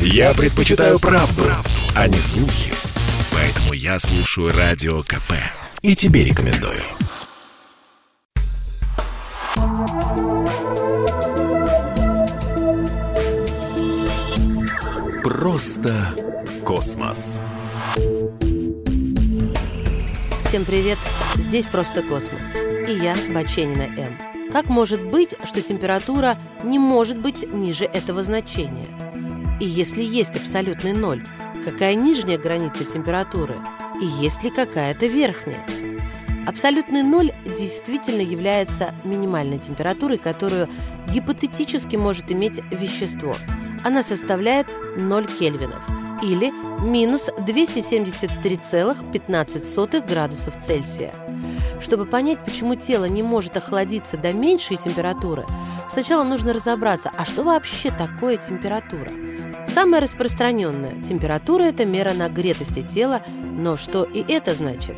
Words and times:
Я 0.00 0.34
предпочитаю 0.34 0.98
правду, 0.98 1.42
правду, 1.42 1.70
а 1.94 2.08
не 2.08 2.18
слухи. 2.18 2.72
Поэтому 3.32 3.72
я 3.72 3.98
слушаю 3.98 4.52
Радио 4.56 5.02
КП. 5.02 5.32
И 5.82 5.94
тебе 5.94 6.24
рекомендую. 6.24 6.82
Просто 15.22 15.94
космос. 16.64 17.40
Всем 20.44 20.64
привет! 20.64 20.98
Здесь 21.34 21.66
«Просто 21.66 22.02
космос». 22.02 22.54
И 22.54 22.92
я, 22.92 23.16
Баченина 23.28 23.82
М. 23.82 24.18
Как 24.52 24.66
может 24.68 25.02
быть, 25.02 25.34
что 25.44 25.60
температура 25.60 26.38
не 26.64 26.78
может 26.78 27.18
быть 27.18 27.46
ниже 27.52 27.84
этого 27.84 28.22
значения? 28.22 29.05
И 29.58 29.64
если 29.64 30.02
есть 30.02 30.36
абсолютный 30.36 30.92
ноль, 30.92 31.26
какая 31.64 31.94
нижняя 31.94 32.36
граница 32.36 32.84
температуры? 32.84 33.54
И 34.00 34.04
есть 34.04 34.44
ли 34.44 34.50
какая-то 34.50 35.06
верхняя? 35.06 35.64
Абсолютный 36.46 37.02
ноль 37.02 37.32
действительно 37.44 38.20
является 38.20 38.94
минимальной 39.02 39.58
температурой, 39.58 40.18
которую 40.18 40.68
гипотетически 41.10 41.96
может 41.96 42.30
иметь 42.30 42.60
вещество. 42.70 43.34
Она 43.82 44.02
составляет 44.02 44.66
0 44.96 45.26
кельвинов 45.38 45.88
или 46.22 46.52
минус 46.84 47.30
273,15 47.38 50.06
градусов 50.06 50.58
Цельсия. 50.58 51.14
Чтобы 51.80 52.04
понять, 52.06 52.44
почему 52.44 52.74
тело 52.74 53.06
не 53.06 53.22
может 53.22 53.56
охладиться 53.56 54.16
до 54.16 54.32
меньшей 54.32 54.76
температуры, 54.76 55.46
сначала 55.88 56.24
нужно 56.24 56.52
разобраться, 56.52 57.10
а 57.16 57.24
что 57.24 57.42
вообще 57.42 57.90
такое 57.90 58.36
температура? 58.36 59.10
Самая 59.68 60.00
распространенная 60.00 61.02
температура– 61.02 61.62
это 61.64 61.84
мера 61.84 62.12
нагретости 62.12 62.82
тела, 62.82 63.22
но 63.40 63.76
что 63.76 64.04
и 64.04 64.24
это 64.26 64.54
значит? 64.54 64.96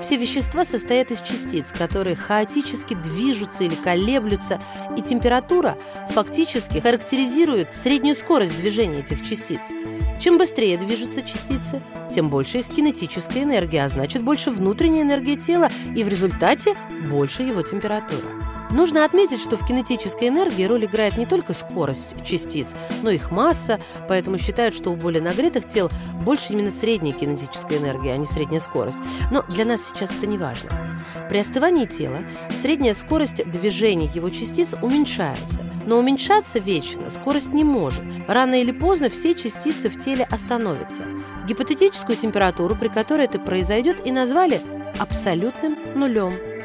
Все 0.00 0.16
вещества 0.16 0.64
состоят 0.64 1.10
из 1.10 1.20
частиц, 1.20 1.72
которые 1.72 2.14
хаотически 2.14 2.94
движутся 2.94 3.64
или 3.64 3.74
колеблются, 3.74 4.60
и 4.96 5.02
температура 5.02 5.76
фактически 6.10 6.78
характеризует 6.78 7.74
среднюю 7.74 8.14
скорость 8.14 8.56
движения 8.56 9.00
этих 9.00 9.28
частиц. 9.28 9.72
Чем 10.20 10.38
быстрее 10.38 10.78
движутся 10.78 11.22
частицы, 11.22 11.82
тем 12.12 12.28
больше 12.28 12.58
их 12.58 12.66
кинетическая 12.66 13.42
энергия, 13.42 13.84
а 13.84 13.88
значит 13.88 14.22
больше 14.22 14.50
внутренняя 14.50 15.02
энергия 15.02 15.36
тела, 15.36 15.68
и 15.94 16.02
в 16.02 16.08
результате 16.08 16.76
больше 17.10 17.42
его 17.42 17.62
температура. 17.62 18.47
Нужно 18.70 19.04
отметить, 19.04 19.40
что 19.40 19.56
в 19.56 19.66
кинетической 19.66 20.28
энергии 20.28 20.64
роль 20.64 20.84
играет 20.84 21.16
не 21.16 21.26
только 21.26 21.54
скорость 21.54 22.14
частиц, 22.24 22.74
но 23.02 23.10
и 23.10 23.14
их 23.14 23.30
масса, 23.30 23.80
поэтому 24.08 24.38
считают, 24.38 24.74
что 24.74 24.90
у 24.90 24.96
более 24.96 25.22
нагретых 25.22 25.66
тел 25.66 25.90
больше 26.22 26.52
именно 26.52 26.70
средняя 26.70 27.14
кинетическая 27.14 27.78
энергия, 27.78 28.12
а 28.12 28.16
не 28.16 28.26
средняя 28.26 28.60
скорость. 28.60 28.98
Но 29.30 29.42
для 29.48 29.64
нас 29.64 29.88
сейчас 29.88 30.14
это 30.16 30.26
не 30.26 30.36
важно. 30.36 30.70
При 31.28 31.38
остывании 31.38 31.86
тела 31.86 32.18
средняя 32.60 32.94
скорость 32.94 33.44
движения 33.50 34.10
его 34.14 34.28
частиц 34.30 34.74
уменьшается. 34.82 35.64
Но 35.86 35.98
уменьшаться 35.98 36.58
вечно 36.58 37.08
скорость 37.10 37.54
не 37.54 37.64
может. 37.64 38.02
Рано 38.26 38.60
или 38.60 38.72
поздно 38.72 39.08
все 39.08 39.34
частицы 39.34 39.88
в 39.88 39.96
теле 39.96 40.26
остановятся. 40.30 41.04
Гипотетическую 41.46 42.16
температуру, 42.16 42.76
при 42.76 42.88
которой 42.88 43.24
это 43.24 43.38
произойдет, 43.38 44.06
и 44.06 44.12
назвали 44.12 44.60
абсолютным 44.98 45.76
нулем. 45.94 46.57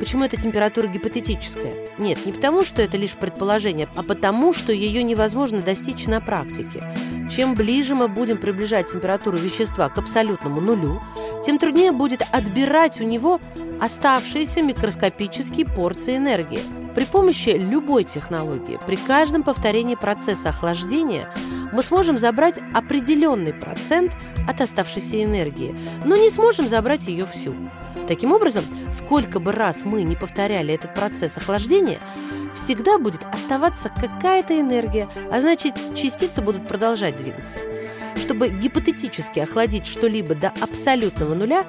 Почему 0.00 0.24
эта 0.24 0.36
температура 0.36 0.86
гипотетическая? 0.86 1.74
Нет, 1.98 2.26
не 2.26 2.32
потому, 2.32 2.62
что 2.62 2.82
это 2.82 2.96
лишь 2.96 3.14
предположение, 3.14 3.88
а 3.96 4.02
потому, 4.02 4.52
что 4.52 4.72
ее 4.72 5.02
невозможно 5.02 5.60
достичь 5.60 6.06
на 6.06 6.20
практике. 6.20 6.82
Чем 7.34 7.54
ближе 7.54 7.94
мы 7.94 8.08
будем 8.08 8.36
приближать 8.38 8.92
температуру 8.92 9.36
вещества 9.36 9.88
к 9.88 9.98
абсолютному 9.98 10.60
нулю, 10.60 11.00
тем 11.44 11.58
труднее 11.58 11.92
будет 11.92 12.22
отбирать 12.32 13.00
у 13.00 13.04
него 13.04 13.40
оставшиеся 13.80 14.62
микроскопические 14.62 15.66
порции 15.66 16.16
энергии. 16.16 16.83
При 16.94 17.04
помощи 17.04 17.50
любой 17.50 18.04
технологии, 18.04 18.78
при 18.86 18.96
каждом 18.96 19.42
повторении 19.42 19.96
процесса 19.96 20.50
охлаждения 20.50 21.28
мы 21.72 21.82
сможем 21.82 22.18
забрать 22.18 22.60
определенный 22.72 23.52
процент 23.52 24.16
от 24.48 24.60
оставшейся 24.60 25.22
энергии, 25.22 25.74
но 26.04 26.16
не 26.16 26.30
сможем 26.30 26.68
забрать 26.68 27.06
ее 27.06 27.26
всю. 27.26 27.54
Таким 28.06 28.32
образом, 28.32 28.64
сколько 28.92 29.40
бы 29.40 29.50
раз 29.50 29.84
мы 29.84 30.02
не 30.02 30.14
повторяли 30.14 30.74
этот 30.74 30.94
процесс 30.94 31.36
охлаждения, 31.36 31.98
всегда 32.54 32.98
будет 32.98 33.24
оставаться 33.32 33.88
какая-то 33.88 34.58
энергия, 34.58 35.08
а 35.32 35.40
значит, 35.40 35.74
частицы 35.96 36.42
будут 36.42 36.68
продолжать 36.68 37.16
двигаться. 37.16 37.58
Чтобы 38.16 38.48
гипотетически 38.48 39.40
охладить 39.40 39.86
что-либо 39.86 40.34
до 40.34 40.52
абсолютного 40.60 41.34
нуля, 41.34 41.64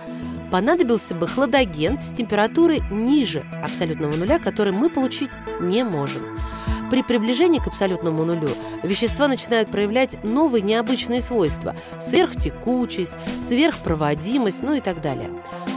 понадобился 0.51 1.15
бы 1.15 1.27
хладагент 1.27 2.03
с 2.03 2.11
температурой 2.11 2.81
ниже 2.91 3.45
абсолютного 3.63 4.15
нуля, 4.15 4.39
который 4.39 4.73
мы 4.73 4.89
получить 4.89 5.31
не 5.59 5.83
можем. 5.83 6.21
При 6.89 7.01
приближении 7.01 7.59
к 7.59 7.67
абсолютному 7.67 8.23
нулю 8.25 8.49
вещества 8.83 9.27
начинают 9.27 9.69
проявлять 9.71 10.23
новые 10.23 10.61
необычные 10.61 11.21
свойства– 11.21 11.75
сверхтекучесть, 11.99 13.15
сверхпроводимость, 13.41 14.61
ну 14.61 14.75
и 14.75 14.79
так 14.79 15.01
далее. 15.01 15.31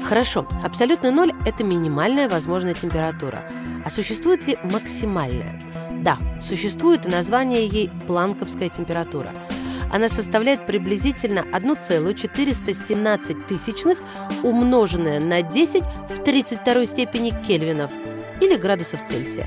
Хорошо, 0.05 0.47
абсолютный 0.63 1.11
ноль– 1.11 1.33
это 1.47 1.65
минимальная 1.65 2.29
возможная 2.29 2.75
температура. 2.75 3.43
А 3.85 3.91
существует 3.91 4.47
ли 4.47 4.59
максимальная? 4.65 5.63
Да, 6.03 6.19
существует 6.43 7.07
и 7.07 7.11
название 7.11 7.67
ей 7.67 7.91
планковская 8.07 8.69
температура. 8.69 9.33
Она 9.91 10.09
составляет 10.09 10.67
приблизительно 10.67 11.45
1,417 11.53 13.47
тысячных, 13.47 13.99
умноженное 14.43 15.21
на 15.21 15.43
10 15.43 15.83
в 16.11 16.23
32 16.23 16.87
степени 16.87 17.31
кельвинов 17.31 17.91
или 18.41 18.57
градусов 18.57 19.03
Цельсия. 19.03 19.47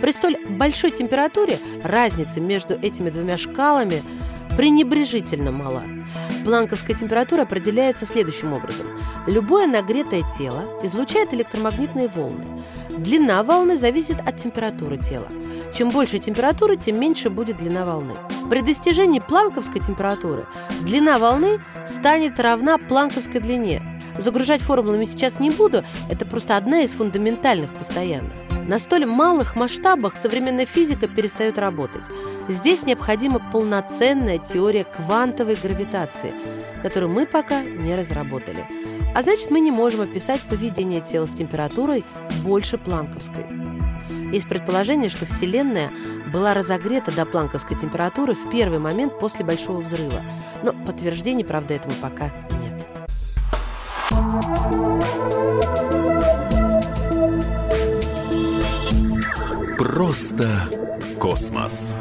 При 0.00 0.12
столь 0.12 0.36
большой 0.48 0.90
температуре 0.92 1.58
разница 1.82 2.40
между 2.40 2.74
этими 2.74 3.10
двумя 3.10 3.36
шкалами 3.36 4.02
пренебрежительно 4.56 5.50
мала. 5.50 5.82
Планковская 6.44 6.96
температура 6.96 7.42
определяется 7.42 8.06
следующим 8.06 8.52
образом. 8.52 8.86
Любое 9.26 9.66
нагретое 9.66 10.22
тело 10.22 10.64
излучает 10.82 11.34
электромагнитные 11.34 12.08
волны. 12.08 12.44
Длина 12.96 13.42
волны 13.42 13.76
зависит 13.76 14.20
от 14.20 14.36
температуры 14.36 14.96
тела. 14.96 15.28
Чем 15.74 15.90
больше 15.90 16.18
температуры, 16.18 16.76
тем 16.76 16.98
меньше 16.98 17.30
будет 17.30 17.58
длина 17.58 17.84
волны. 17.84 18.14
При 18.50 18.62
достижении 18.62 19.20
планковской 19.20 19.80
температуры 19.80 20.46
длина 20.80 21.18
волны 21.18 21.60
станет 21.86 22.40
равна 22.40 22.78
планковской 22.78 23.40
длине. 23.40 23.82
Загружать 24.18 24.62
формулами 24.62 25.04
сейчас 25.04 25.38
не 25.38 25.50
буду, 25.50 25.84
это 26.10 26.26
просто 26.26 26.56
одна 26.56 26.80
из 26.80 26.92
фундаментальных 26.92 27.72
постоянных. 27.74 28.32
На 28.68 28.78
столь 28.78 29.06
малых 29.06 29.56
масштабах 29.56 30.16
современная 30.16 30.66
физика 30.66 31.08
перестает 31.08 31.58
работать. 31.58 32.04
Здесь 32.48 32.84
необходима 32.84 33.40
полноценная 33.50 34.36
теория 34.36 34.84
квантовой 34.84 35.54
гравитации, 35.54 35.97
которую 36.82 37.10
мы 37.10 37.26
пока 37.26 37.62
не 37.62 37.94
разработали. 37.96 38.64
А 39.14 39.22
значит, 39.22 39.50
мы 39.50 39.60
не 39.60 39.70
можем 39.70 40.02
описать 40.02 40.40
поведение 40.42 41.00
тела 41.00 41.26
с 41.26 41.34
температурой 41.34 42.04
больше 42.42 42.78
планковской. 42.78 43.44
Есть 44.32 44.48
предположение, 44.48 45.08
что 45.08 45.26
Вселенная 45.26 45.90
была 46.32 46.54
разогрета 46.54 47.12
до 47.12 47.24
планковской 47.24 47.76
температуры 47.76 48.34
в 48.34 48.50
первый 48.50 48.78
момент 48.78 49.18
после 49.18 49.44
Большого 49.44 49.80
взрыва. 49.80 50.22
Но 50.62 50.72
подтверждений, 50.72 51.44
правда, 51.44 51.74
этому 51.74 51.94
пока 52.00 52.30
нет. 52.60 52.86
Просто 59.78 60.48
космос. 61.18 61.96